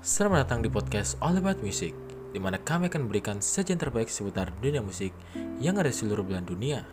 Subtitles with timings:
[0.00, 1.92] Selamat datang di podcast All About Music,
[2.32, 5.12] di mana kami akan memberikan sajian terbaik seputar dunia musik
[5.60, 6.88] yang ada di seluruh belahan dunia.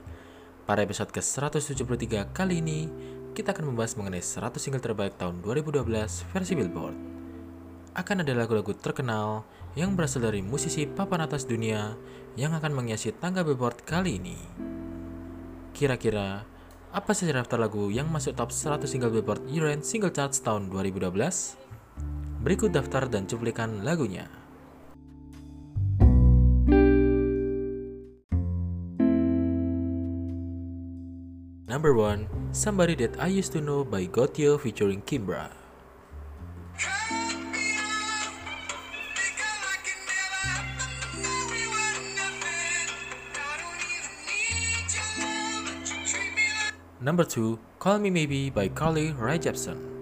[0.67, 2.91] Pada episode ke-173 kali ini,
[3.31, 5.88] kita akan membahas mengenai 100 single terbaik tahun 2012
[6.35, 6.99] versi Billboard.
[7.96, 9.47] Akan ada lagu-lagu terkenal
[9.79, 11.96] yang berasal dari musisi papan atas dunia
[12.35, 14.35] yang akan menghiasi tangga Billboard kali ini.
[15.71, 16.44] Kira-kira,
[16.91, 21.66] apa saja daftar lagu yang masuk top 100 single Billboard Year-End Single Charts tahun 2012?
[22.47, 24.23] Berikut daftar dan cuplikan lagunya.
[31.67, 35.52] Number 1, Somebody That I Used to Know by Gotye featuring Kimbra.
[47.03, 49.96] Number 2, Call Me Maybe by Carly Rae Jepsen.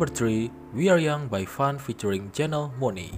[0.00, 3.12] Number 3, We Are Young by Fun featuring Janelle Monáe.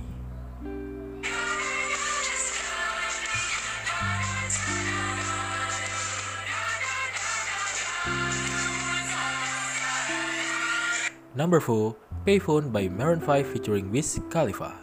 [11.36, 11.94] Number 4,
[12.26, 14.74] Payphone by Maroon 5 featuring Wiz Khalifa.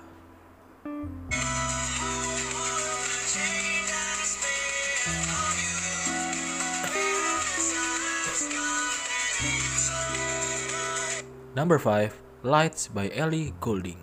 [11.55, 13.97] Number 5, Lights by Ellie Goulding.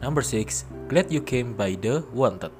[0.00, 2.56] Number 6, Glad You Came by The Wanted.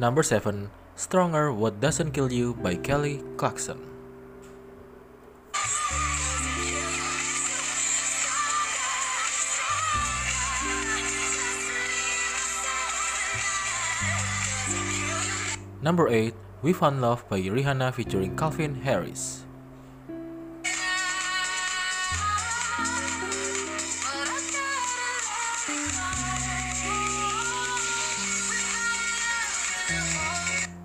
[0.00, 3.80] Number 7, Stronger What Doesn't Kill You by Kelly Clarkson.
[15.80, 19.39] Number 8, We Found Love by Rihanna featuring Calvin Harris.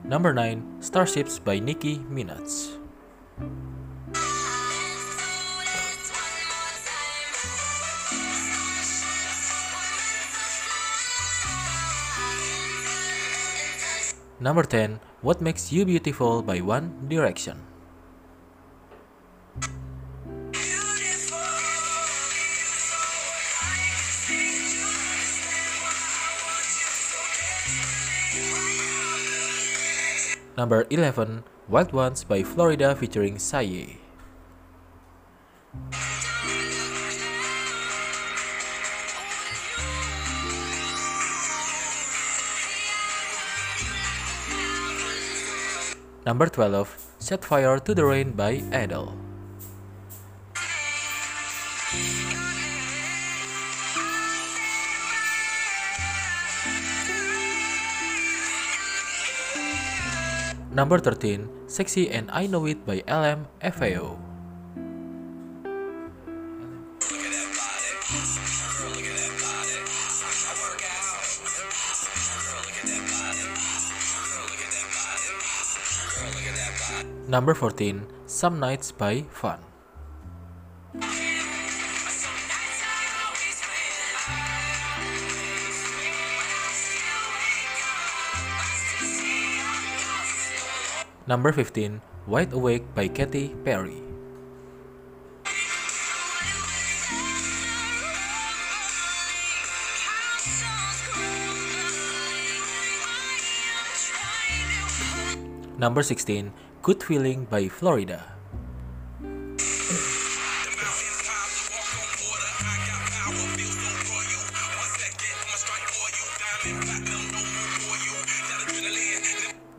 [0.05, 2.77] Number 9, Starships by Nicki Minaj.
[14.39, 17.74] Number 10, What Makes You Beautiful by One Direction.
[30.57, 33.99] Number 11, Wild Ones by Flo Rida featuring Sia.
[46.25, 46.87] Number 12,
[47.19, 49.24] Set Fire to the Rain by Adele.
[60.75, 64.19] Number 13, Sexy and I Know It by LM FAO.
[77.31, 79.63] Number 14, Some Nights by Fun.
[91.25, 93.97] Number 15, Wide Awake by Katy Perry.
[105.81, 106.53] Number 16,
[106.85, 108.21] Good Feeling by Flo Rida.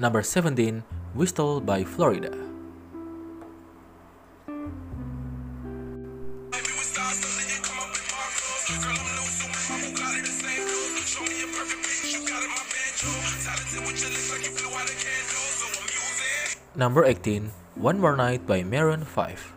[0.02, 0.82] Number 17,
[1.16, 2.28] Whistle by Flo Rida.
[16.76, 19.56] Number 18, One More Night by Maroon 5.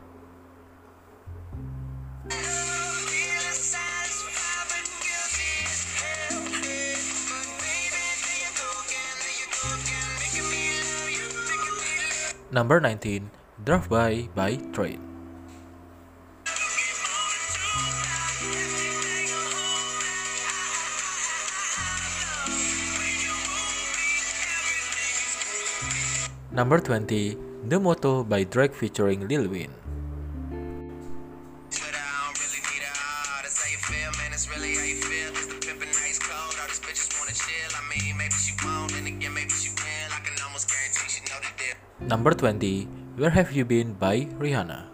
[12.49, 13.29] Number 19,
[13.61, 14.97] Drive By by Train.
[26.49, 27.37] Number 20,
[27.69, 29.88] The Motto by Drake featuring Lil Wayne.
[42.09, 42.89] Number 20,
[43.21, 44.89] Where Have You Been by Rihanna.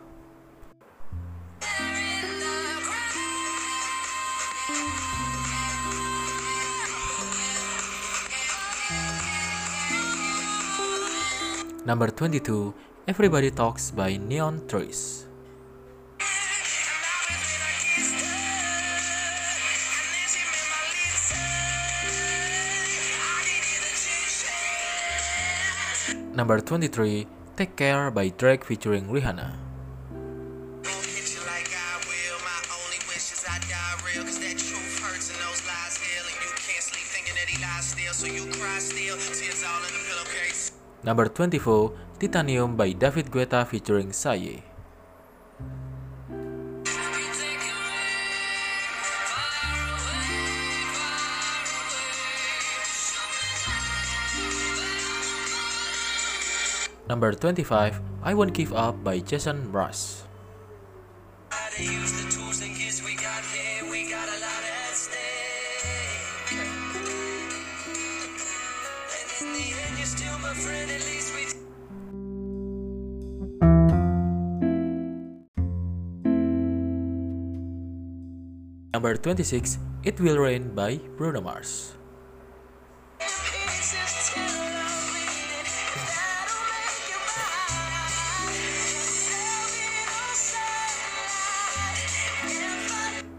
[11.87, 12.75] Number 22,
[13.07, 15.23] Everybody Talks by Neon Trees.
[38.25, 39.15] You cry still.
[39.15, 40.71] Tears all in the pillowcase.
[41.03, 44.74] Number 24, Titanium by David Guetta featuring Sia.
[57.07, 60.25] Number 25, I Won't Give Up by Jason we.
[78.95, 81.93] Number 26, It Will Rain by Bruno Mars.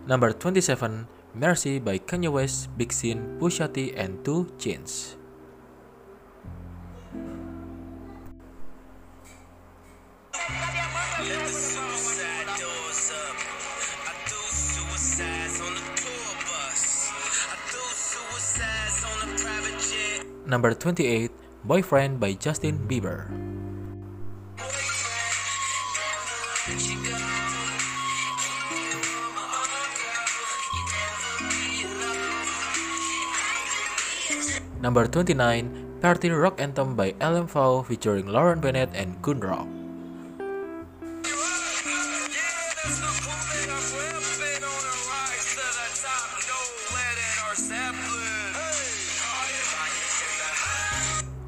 [0.06, 5.18] Number 27, Mercy by Kanye West, Big Sean, Pusha T, and 2 Chainz.
[20.46, 21.34] Number 28,
[21.66, 23.26] Boyfriend by Justin Bieber.
[34.80, 39.66] Number 29, Party Rock Anthem by LMFAO featuring Lauren Bennett and GoonRock.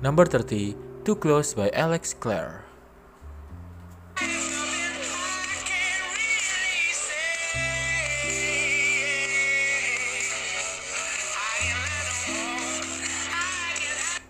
[0.00, 2.67] Number 30, Too Close by Alex Clare.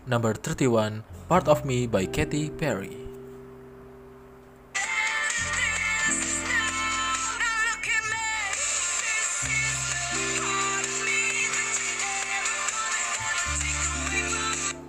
[0.09, 2.97] Number 31, Part of Me by Katy Perry.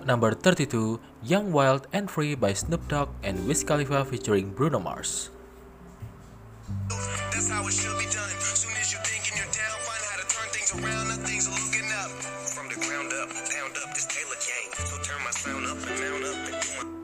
[0.08, 5.28] Number 32, Young Wild and Free by Snoop Dogg and Wiz Khalifa featuring Bruno Mars.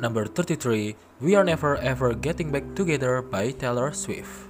[0.07, 4.47] Number 33, We Are Never Ever Getting Back Together by Taylor Swift.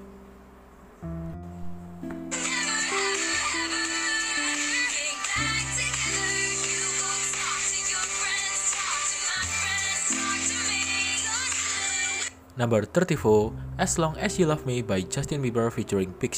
[12.61, 16.37] Number 34, As Long As You Love Me by Justin Bieber featuring Big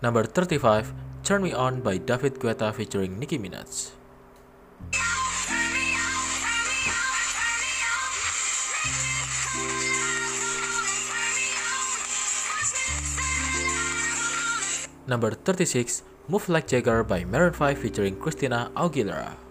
[0.00, 3.90] Number 35, Turn Me On by David Guetta featuring Nicki Minaj.
[15.08, 19.47] Number 36, Move Like Jagger by Maroon 5 featuring Christina Aguilera.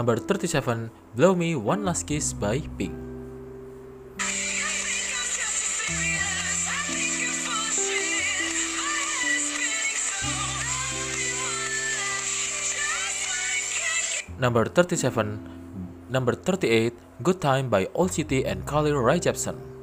[0.00, 2.96] number 37 Blow Me One Last Kiss by Pink.
[14.40, 19.79] Number 37 Number 38 Good Time by Old City and Khalil Ray Jepsen.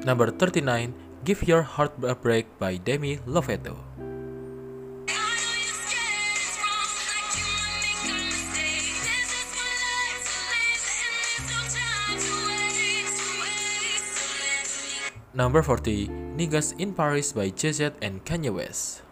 [0.00, 3.76] Number 39, Give Your Heart a Break by Demi Lovato.
[15.32, 19.02] Number 40, Niggas in Paris by Jay-Z and Kanye West.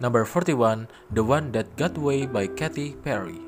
[0.00, 3.42] Number 41, The One That Got Away by Katy Perry.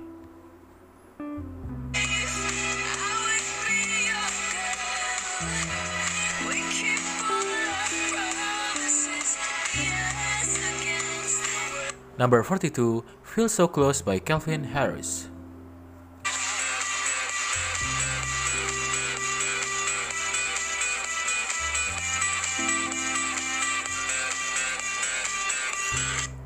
[12.18, 15.29] Number 42, Feel So Close by Calvin Harris.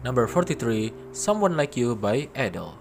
[0.05, 2.77] Number 43, Someone Like You by Adele.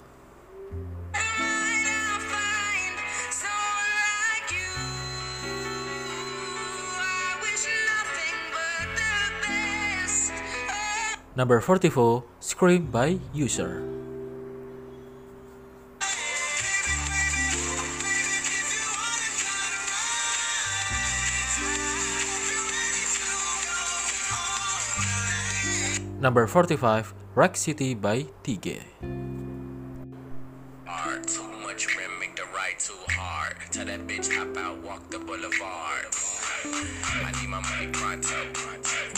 [11.38, 14.03] Number 44, Scream by Usher.
[26.24, 28.80] Number 45, Rack City by Tige.
[30.88, 33.58] Hard, too much rim, make the ride too hard.
[33.72, 36.08] Tell that bitch hop out, walk the boulevard.
[36.64, 38.40] I need my money pronto.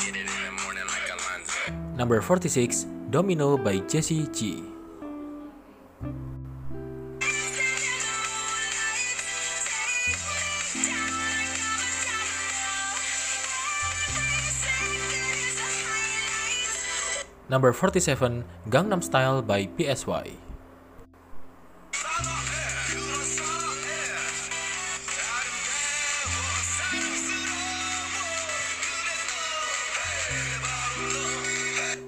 [0.01, 1.95] Get it in the morning like Alonzo.
[1.95, 4.74] Number 46, Domino by Jessie G.
[17.47, 20.33] Number 47, Gangnam Style by PSY.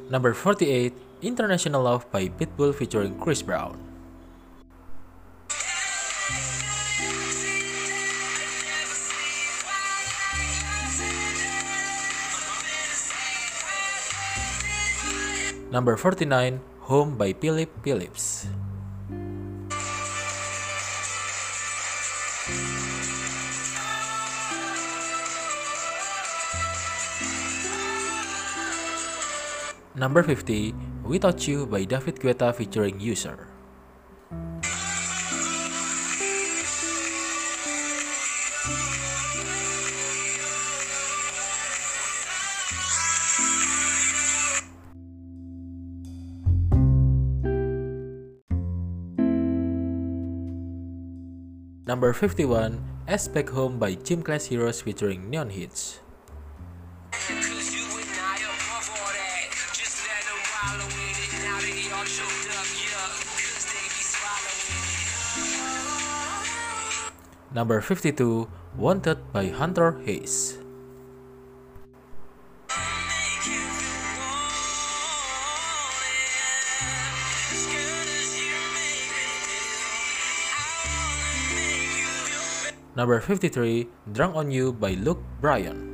[0.10, 3.78] Number 48, International Love by Pitbull featuring Chris Brown.
[15.78, 18.50] Number 49, Home by Philip Phillips.
[29.94, 30.74] Number 50,
[31.06, 33.57] Without You by David Guetta featuring Usher.
[51.88, 56.04] Number 51, S Back Home by Gym Class Heroes featuring Neon Hitch.
[57.16, 59.16] Cause you and I above all
[82.98, 85.86] Number 53, Drunk on You by Luke Bryan.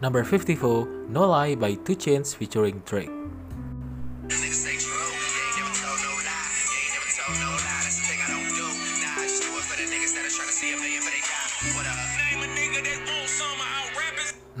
[0.00, 3.10] Number 54, No Lie by 2 Chainz featuring Drake.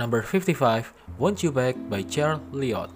[0.02, 2.90] Number 55, Want You Back by Cher Lloyd.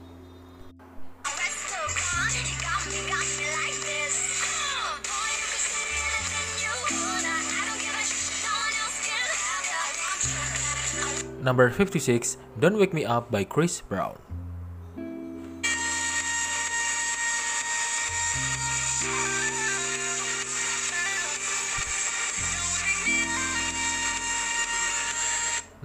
[11.47, 14.19] Number 56, Don't Wake Me Up by Chris Brown.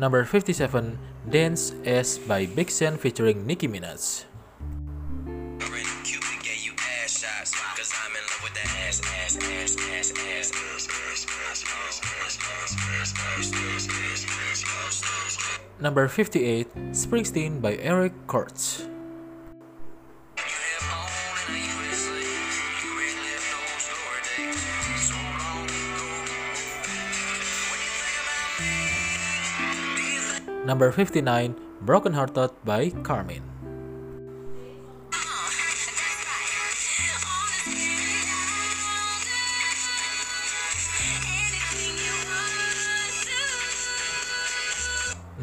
[0.02, 0.98] Number 57,
[1.30, 4.26] Dance S by Big Sean featuring Nicki Minaj.
[15.80, 18.91] Number 58, Springsteen by Eric Church.
[30.72, 33.44] Number 59, Broken Hearted by Karmin.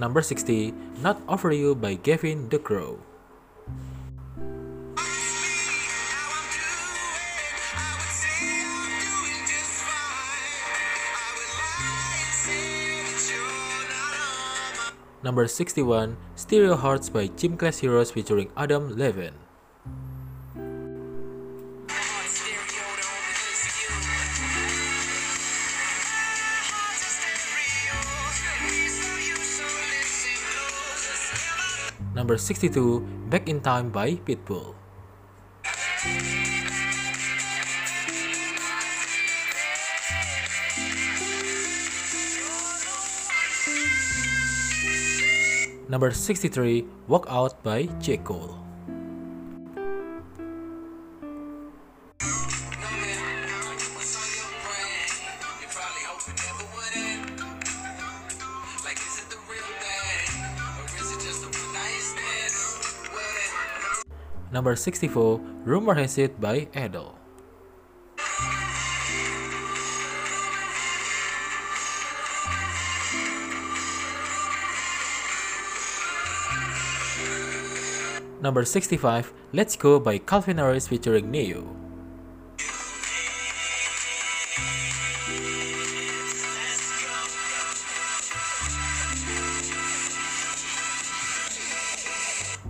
[0.00, 0.72] Number 60,
[1.04, 2.96] Not Over You by Gavin DeGraw.
[15.20, 19.34] Number 61, Stereo Hearts by Gym Class Heroes featuring Adam Levine.
[32.14, 34.74] Number 62, Back in Time by Pitbull.
[45.88, 48.18] Number 63, Walk Out by J.
[48.18, 48.60] Cole.
[64.52, 67.16] Number 64, Rumor Has It by Adele.
[78.40, 81.66] Number 65, Let's Go by Calvin Harris featuring Ne-Yo.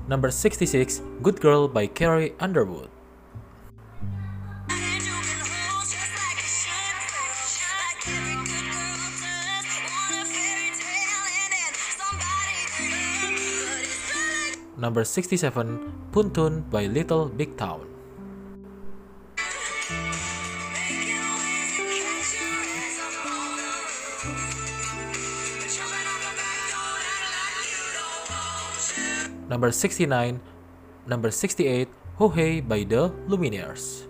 [0.09, 2.89] Number 66, Good Girl by Carrie Underwood.
[14.79, 17.83] Number 67, Puntun by Little Big Town.
[29.51, 30.41] Number 69,
[31.09, 31.89] number 68,
[32.23, 34.08] Ho Hey by the Lumineers.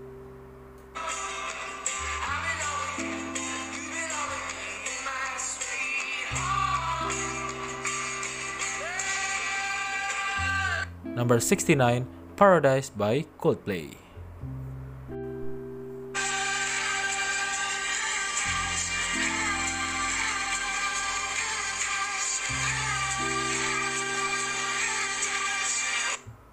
[11.18, 13.90] Number 69, Paradise by Coldplay.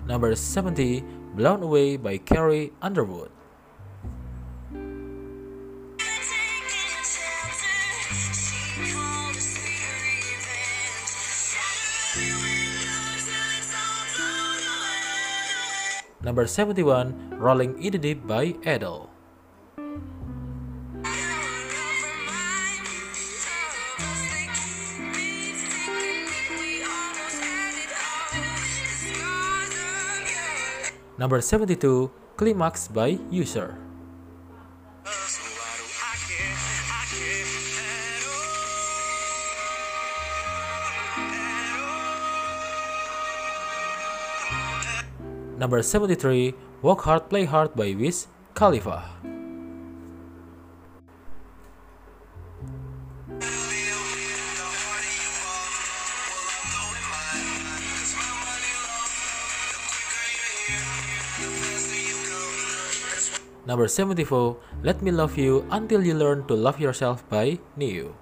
[0.07, 3.29] Number 70, Blown Away by Carrie Underwood.
[16.25, 19.13] Number 71, Rolling in the Deep by Adele.
[31.21, 33.84] Number 72, Climax by Usher.
[45.65, 49.01] Number 73, Walk Hard Play Hard by Wiz Khalifa.
[63.65, 68.13] Number 74, Let Me Love You Until You Learn to Love Yourself by Ne-Yo.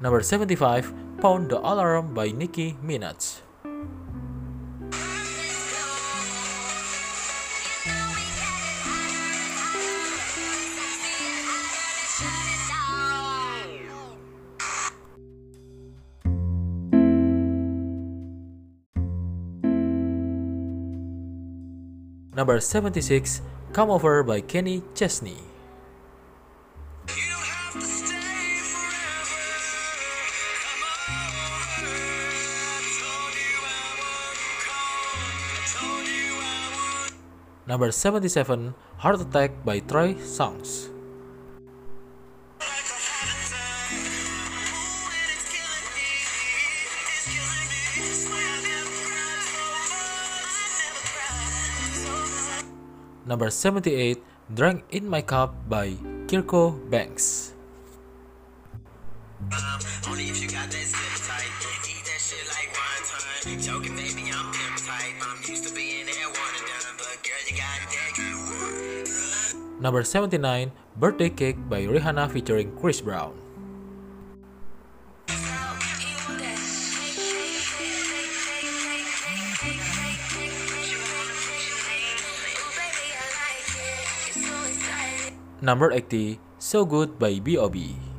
[0.00, 3.44] Number 75, Pound the Alarm by Nicki Minaj.
[22.32, 23.42] Number 76,
[23.74, 25.49] Come Over by Kenny Chesney.
[37.70, 40.90] Number 77, Heart Attack by Trey Songz.
[53.22, 54.18] Number 78,
[54.50, 55.94] Drink in My Cup by
[56.26, 57.49] Kirko Bangz.
[69.80, 73.32] Number 79, Birthday Cake by Rihanna featuring Chris Brown.
[85.64, 88.09] Number 80, So Good by B.O.B.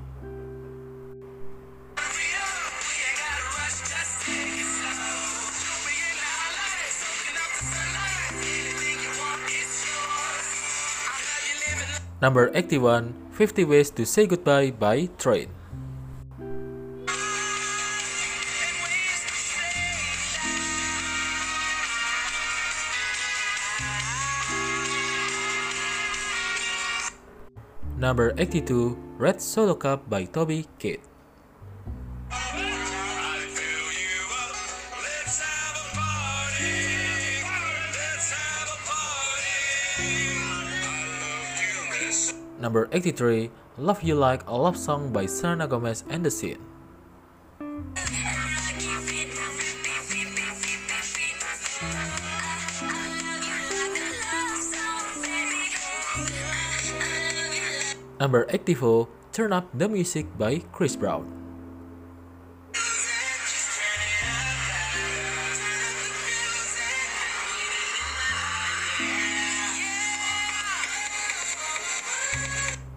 [12.22, 15.50] Number 81, 50 Ways to Say Goodbye by Train.
[27.98, 31.02] Number 82, Red Solo Cup by Toby Keith.
[42.62, 43.50] Number 83,
[43.82, 46.62] Love You Like a Love Song by Selena Gomez and The Scene.
[58.20, 61.51] Number 84, Turn Up the Music by Chris Brown.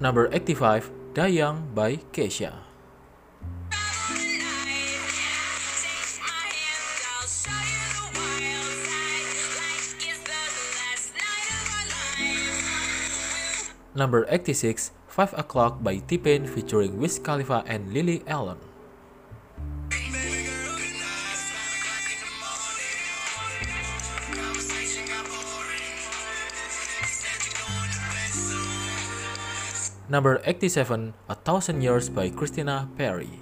[0.05, 2.53] Number 85, Die Young by Kesha.
[13.97, 18.61] Number 86, 5 O'Clock by T-Pain featuring Wiz Khalifa and Lily Allen.
[30.05, 33.40] Number 87, A Thousand Years by Christina Perri.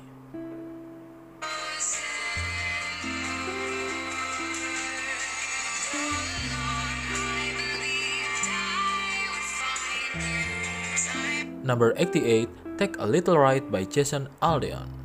[11.66, 12.48] Number 88,
[12.78, 15.01] Take a Little Ride by Jason Aldean.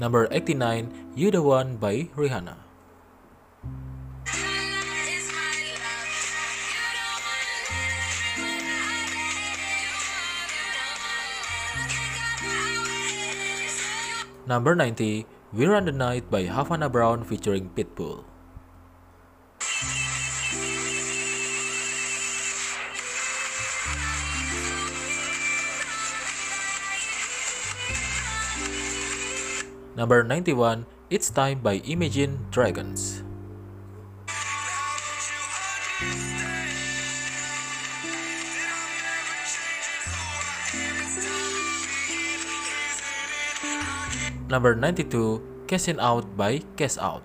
[0.00, 2.56] Number 89, You the One by Rihanna.
[14.48, 18.24] Number 90, We Run the Night by Havana Brown featuring Pitbull.
[30.00, 33.20] Number 91, It's Time by Imagine Dragons.
[44.48, 47.20] Number 92, Cashin' Out by Cash Out.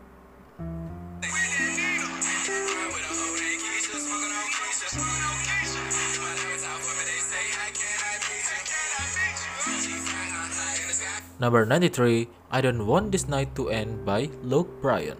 [11.35, 15.19] Number 93, I Don't Want This Night to End by Luke Bryan.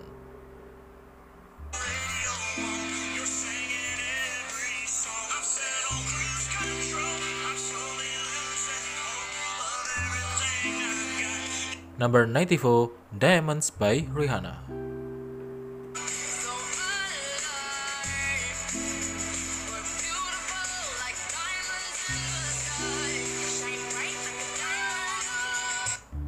[12.00, 14.95] Number 94, Diamonds by Rihanna.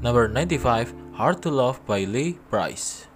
[0.07, 3.07] Number 95, Hard to Love by Lee Brice.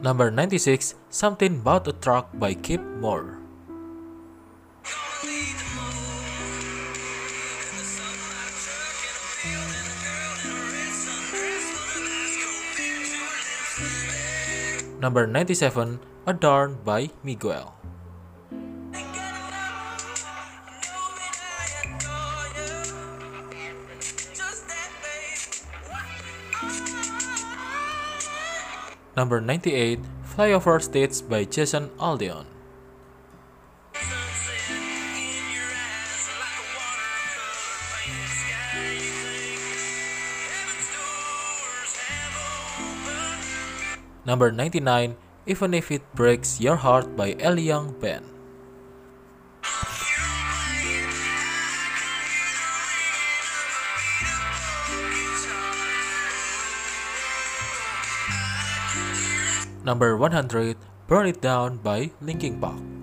[0.00, 3.37] Number 96, Something About a Truck by Kip Moore.
[14.98, 17.74] Number 97, Adorn by Miguel.
[29.16, 32.57] Number 98, Flyover States by Jason Aldean.
[44.28, 45.16] Number 99,
[45.48, 48.28] Even If It Breaks Your Heart by Eli Young Band.
[59.80, 60.76] Number 100,
[61.08, 62.97] Burn It Down by Linkin Park.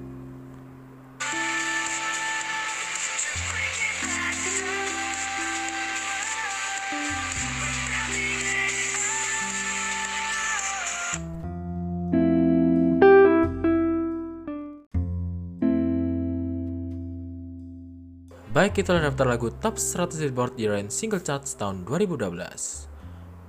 [18.65, 22.33] Baik, itulah daftar lagu top 100 Billboard Year-End Single Charts tahun 2012.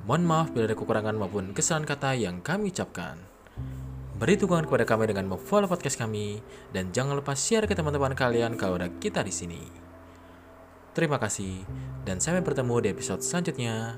[0.04, 3.16] Mohon maaf bila ada kekurangan maupun kesalahan kata yang kami ucapkan.
[4.20, 6.44] Beri dukungan kepada kami dengan memfollow podcast kami
[6.76, 9.64] dan jangan lupa share ke teman-teman kalian kalau ada kita di sini.
[10.92, 11.64] Terima kasih
[12.04, 13.96] dan sampai bertemu di episode selanjutnya.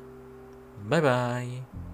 [0.86, 1.87] Bye bye.